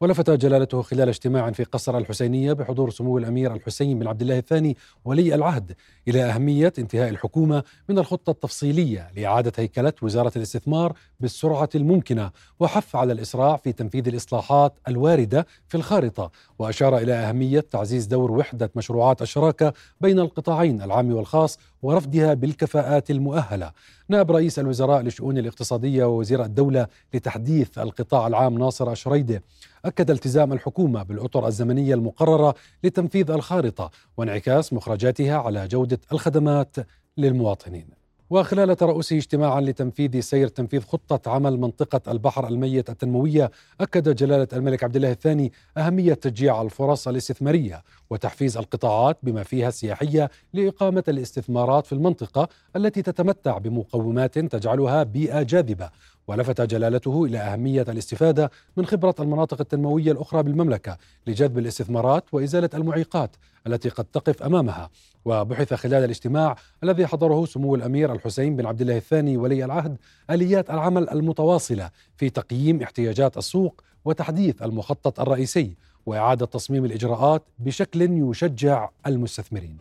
[0.01, 4.77] ولفت جلالته خلال اجتماع في قصر الحسينية بحضور سمو الأمير الحسين بن عبد الله الثاني
[5.05, 5.75] ولي العهد
[6.07, 13.13] إلى أهمية انتهاء الحكومة من الخطة التفصيلية لإعادة هيكلة وزارة الاستثمار بالسرعة الممكنة وحث على
[13.13, 19.73] الإسراع في تنفيذ الإصلاحات الواردة في الخارطة وأشار إلى أهمية تعزيز دور وحدة مشروعات الشراكه
[20.01, 23.71] بين القطاعين العام والخاص ورفضها بالكفاءات المؤهلة.
[24.09, 29.43] نائب رئيس الوزراء للشؤون الاقتصادية ووزير الدولة لتحديث القطاع العام ناصر أشريده
[29.87, 36.75] أكد التزام الحكومة بالأطر الزمنية المقررة لتنفيذ الخارطة وانعكاس مخرجاتها على جودة الخدمات
[37.17, 37.87] للمواطنين.
[38.29, 44.83] وخلال ترأسه اجتماعا لتنفيذ سير تنفيذ خطة عمل منطقة البحر الميت التنموية أكد جلالة الملك
[44.83, 51.93] عبد الله الثاني أهمية تشجيع الفرص الاستثمارية وتحفيز القطاعات بما فيها السياحية لإقامة الاستثمارات في
[51.93, 55.89] المنطقة التي تتمتع بمقومات تجعلها بيئة جاذبة.
[56.27, 63.35] ولفت جلالته إلى أهمية الاستفادة من خبرة المناطق التنموية الأخرى بالمملكة لجذب الاستثمارات وإزالة المعيقات
[63.67, 64.89] التي قد تقف أمامها.
[65.25, 69.97] وبحث خلال الاجتماع الذي حضره سمو الأمير الحسين بن عبد الله الثاني ولي العهد
[70.29, 75.73] آليات العمل المتواصلة في تقييم احتياجات السوق وتحديث المخطط الرئيسي.
[76.07, 79.77] وإعادة تصميم الإجراءات بشكل يشجع المستثمرين.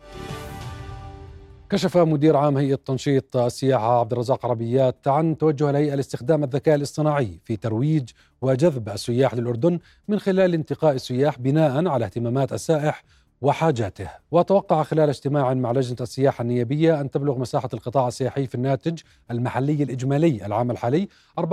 [1.69, 7.39] كشف مدير عام هيئة تنشيط السياحة عبد الرزاق عربيات عن توجه الهيئة لاستخدام الذكاء الاصطناعي
[7.45, 8.09] في ترويج
[8.41, 13.03] وجذب السياح للأردن من خلال انتقاء السياح بناء على اهتمامات السائح
[13.41, 18.99] وحاجاته وتوقع خلال اجتماع مع لجنة السياحة النيابية أن تبلغ مساحة القطاع السياحي في الناتج
[19.31, 21.07] المحلي الإجمالي العام الحالي
[21.39, 21.43] 14.6%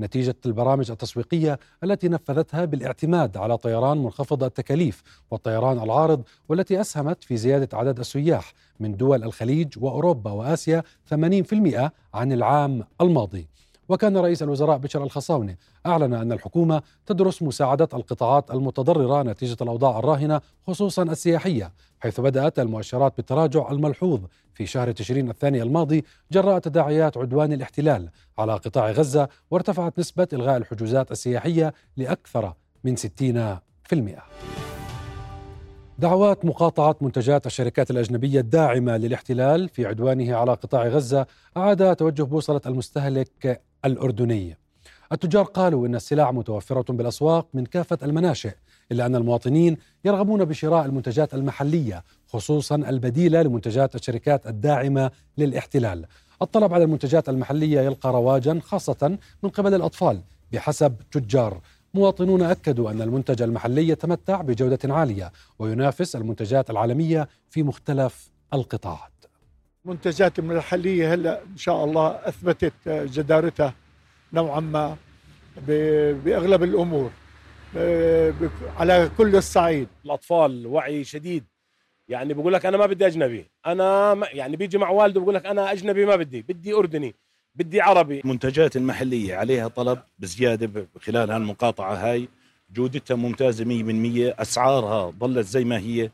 [0.00, 7.36] نتيجة البرامج التسويقية التي نفذتها بالاعتماد على طيران منخفض التكاليف والطيران العارض والتي أسهمت في
[7.36, 10.82] زيادة عدد السياح من دول الخليج وأوروبا وآسيا
[11.14, 11.14] 80%
[12.14, 13.46] عن العام الماضي.
[13.88, 20.40] وكان رئيس الوزراء بشر الخصاونة أعلن أن الحكومة تدرس مساعدة القطاعات المتضررة نتيجة الأوضاع الراهنة
[20.66, 24.20] خصوصا السياحية حيث بدأت المؤشرات بالتراجع الملحوظ
[24.54, 30.56] في شهر تشرين الثاني الماضي جراء تداعيات عدوان الاحتلال على قطاع غزة وارتفعت نسبة إلغاء
[30.56, 32.52] الحجوزات السياحية لأكثر
[32.84, 34.65] من 60%.
[35.98, 42.60] دعوات مقاطعة منتجات الشركات الأجنبية الداعمة للاحتلال في عدوانه على قطاع غزة أعاد توجه بوصلة
[42.66, 44.56] المستهلك الأردني.
[45.12, 48.52] التجار قالوا إن السلع متوفرة بالأسواق من كافة المناشئ
[48.92, 56.06] إلا أن المواطنين يرغبون بشراء المنتجات المحلية خصوصا البديلة لمنتجات الشركات الداعمة للاحتلال.
[56.42, 60.20] الطلب على المنتجات المحلية يلقى رواجا خاصة من قبل الأطفال
[60.52, 61.60] بحسب تجار.
[61.94, 69.12] مواطنون أكدوا أن المنتج المحلي يتمتع بجودة عالية وينافس المنتجات العالمية في مختلف القطاعات.
[69.84, 73.74] المنتجات المحلية هلا إن شاء الله أثبتت جدارتها
[74.32, 74.96] نوعا ما
[76.24, 77.10] بأغلب الأمور
[78.76, 79.88] على كل الصعيد.
[80.04, 81.44] الأطفال وعي شديد.
[82.08, 83.46] يعني بقول لك أنا ما بدي أجنبي.
[83.66, 87.14] أنا يعني بيجي مع والده بقول لك أنا أجنبي ما بدي بدي أردني.
[87.56, 88.20] بدي عربي.
[88.20, 92.28] المنتجات المحلية عليها طلب بزيادة خلال هالمقاطعة هاي.
[92.72, 96.10] جودتها ممتازة 100% أسعارها ظلت زي ما هي.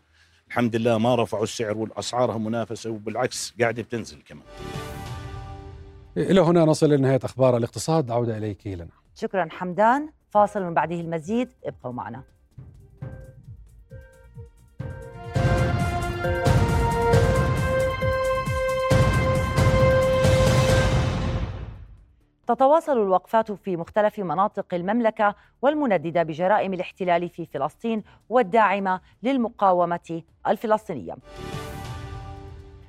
[0.48, 4.44] الحمد لله ما رفعوا السعر والأسعارها منافسة وبالعكس قاعدة بتنزل كمان.
[6.16, 8.10] إلى هنا نصل لنهاية أخبار الاقتصاد.
[8.10, 10.08] عودة إليك لنا شكرا حمدان.
[10.30, 11.48] فاصل من بعده المزيد.
[11.64, 12.22] ابقوا معنا.
[22.54, 31.14] تتواصل الوقفات في مختلف مناطق المملكة والمنددة بجرائم الاحتلال في فلسطين والداعمة للمقاومة الفلسطينية.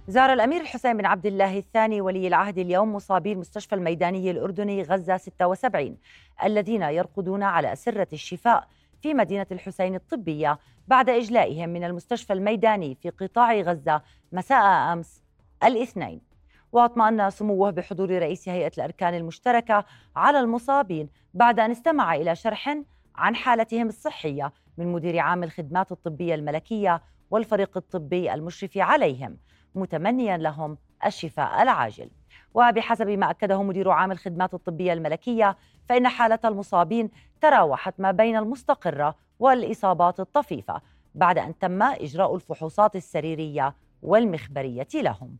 [0.08, 5.18] زار الأمير الحسين بن عبد الله الثاني ولي العهد اليوم مصابي المستشفى الميداني الأردني غزة
[5.18, 5.98] 76
[6.44, 8.68] الذين يرقدون على أسرة الشفاء
[9.02, 15.24] في مدينة الحسين الطبية بعد إجلائهم من المستشفى الميداني في قطاع غزة مساء أمس
[15.64, 16.33] الاثنين.
[16.74, 22.78] واطمأن سموه بحضور رئيس هيئة الأركان المشتركة على المصابين بعد أن استمع إلى شرح
[23.16, 27.02] عن حالتهم الصحية من مدير عام الخدمات الطبية الملكية
[27.32, 29.38] والفريق الطبي المشرف عليهم
[29.76, 32.10] متمنيا لهم الشفاء العاجل.
[32.54, 35.58] وبحسب ما أكده مدير عام الخدمات الطبية الملكية
[35.90, 37.10] فإن حالة المصابين
[37.42, 40.82] تراوحت ما بين المستقرة والإصابات الطفيفة
[41.16, 45.38] بعد أن تم إجراء الفحوصات السريرية والمخبرية لهم.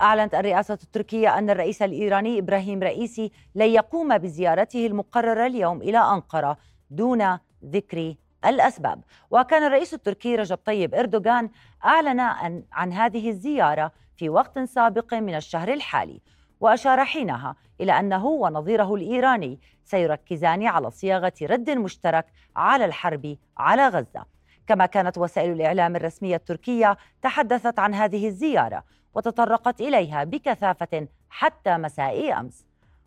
[0.00, 6.56] أعلنت الرئاسة التركية أن الرئيس الإيراني إبراهيم رئيسي لن يقوم بزيارته المقررة اليوم إلى أنقرة
[6.90, 8.14] دون ذكر
[8.46, 9.04] الأسباب.
[9.30, 11.50] وكان الرئيس التركي رجب طيب إردوغان
[11.84, 12.20] أعلن
[12.72, 16.20] عن هذه الزيارة في وقت سابق من الشهر الحالي
[16.60, 22.26] وأشار حينها إلى أنه ونظيره الإيراني سيركزان على صياغة رد مشترك
[22.56, 24.36] على الحرب على غزة.
[24.66, 28.84] كما كانت وسائل الإعلام الرسمية التركية تحدثت عن هذه الزيارة
[29.16, 32.66] وتطرقت إليها بكثافة حتى مساء أمس.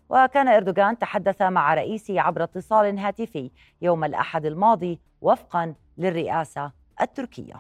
[0.09, 3.51] وكان إردوغان تحدث مع رئيسه عبر اتصال هاتفي
[3.81, 7.53] يوم الأحد الماضي وفقا للرئاسة التركية.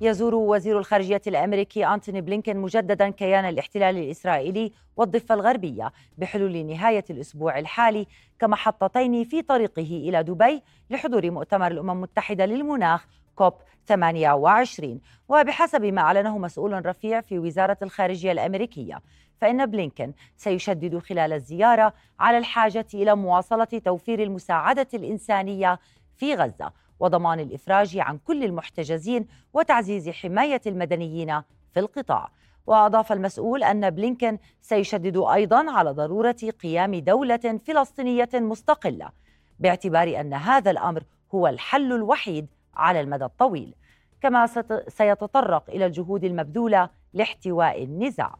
[0.00, 7.58] يزور وزير الخارجية الأمريكي أنتوني بلينكين مجددا كيان الاحتلال الإسرائيلي والضفة الغربية بحلول نهاية الأسبوع
[7.58, 8.06] الحالي
[8.38, 13.06] كمحطتين في طريقه إلى دبي لحضور مؤتمر الأمم المتحدة للمناخ
[13.36, 13.52] كوب
[13.88, 19.00] 28 وبحسب ما أعلنه مسؤول رفيع في وزارة الخارجية الأمريكية
[19.40, 25.78] فإن بلينكن سيشدد خلال الزيارة على الحاجة إلى مواصلة توفير المساعدة الإنسانية
[26.16, 31.42] في غزة وضمان الإفراج عن كل المحتجزين وتعزيز حماية المدنيين
[31.74, 32.30] في القطاع.
[32.66, 39.10] وأضاف المسؤول أن بلينكن سيشدد أيضا على ضرورة قيام دولة فلسطينية مستقلة
[39.58, 41.02] باعتبار أن هذا الأمر
[41.34, 42.46] هو الحل الوحيد
[42.76, 43.74] على المدى الطويل
[44.20, 44.46] كما
[44.88, 48.34] سيتطرق إلى الجهود المبذولة لاحتواء النزاع.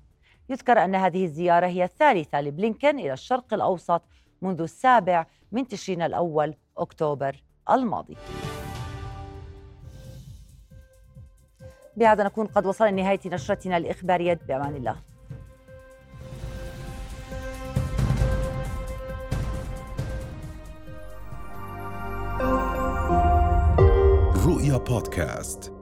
[0.49, 4.03] يذكر أن هذه الزيارة هي الثالثة لبلينكن إلى الشرق الأوسط
[4.43, 8.17] منذ السابع من تشرين الأول أكتوبر الماضي.
[11.97, 14.41] بهذا نكون قد وصلنا لنهاية نشرتنا الإخبارية.
[14.49, 14.97] بأمان الله.
[24.67, 25.76] رؤيا بودكاست